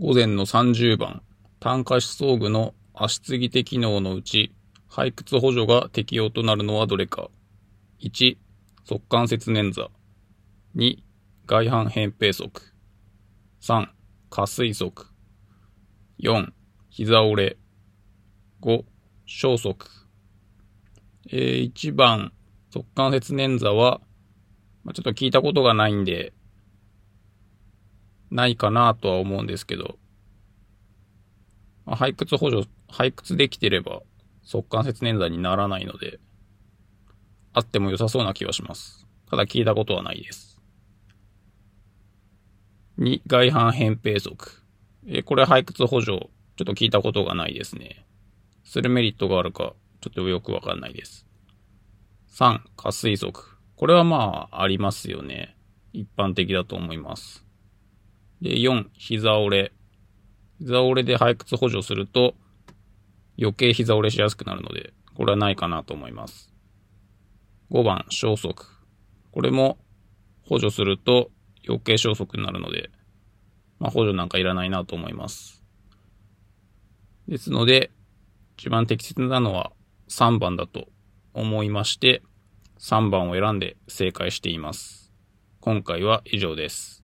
[0.00, 1.22] 午前の30番、
[1.58, 4.54] 単価思想具の足継ぎ的機能のうち、
[4.88, 7.30] 背屈補助が適用となるのはどれか。
[8.00, 8.36] 1、
[8.84, 9.88] 速関節捻挫。
[10.76, 10.98] 2、
[11.46, 12.48] 外反扁平足。
[13.60, 13.88] 3、
[14.30, 14.92] 下垂足。
[16.20, 16.52] 4、
[16.90, 17.56] 膝折れ。
[18.60, 18.84] 5、
[19.26, 19.78] 小足。
[21.28, 22.32] えー、1番、
[22.72, 24.00] 速関節捻挫は、
[24.84, 26.34] まあ、ちょっと聞いたことがないんで、
[28.30, 29.98] ないかなとは思うんですけど、
[31.86, 34.02] まあ、背屈補助、背屈できてれば、
[34.42, 36.20] 速関節捻挫にならないので、
[37.52, 39.06] あっても良さそうな気はします。
[39.30, 40.60] ただ聞いたことはないです。
[42.98, 44.62] 2、外反扁平足。
[45.06, 46.28] えこれ背屈補助、ちょ
[46.62, 48.04] っと聞いたことがないですね。
[48.64, 51.26] するメリットがあるか、ちょっとよくわかんないです。
[52.30, 53.32] 3、下垂足。
[53.76, 55.56] これはまあ、ありますよね。
[55.92, 57.47] 一般的だと思います。
[58.40, 59.72] で、4、膝折れ。
[60.60, 62.34] 膝折れで背屈補助すると、
[63.38, 66.52] 余計膝折れしやすくなるので、これはないかなと思います。
[67.70, 68.54] 5番、小足。
[69.30, 69.78] これも
[70.42, 71.30] 補助すると
[71.66, 72.90] 余計小足になるので、
[73.78, 75.62] まあ補助なんかいらないなと思います。
[77.28, 77.90] ですので、
[78.56, 79.70] 一番適切なのは
[80.08, 80.88] 3番だと
[81.34, 82.22] 思いまして、
[82.80, 85.12] 3番を選んで正解しています。
[85.60, 86.96] 今回は以上です。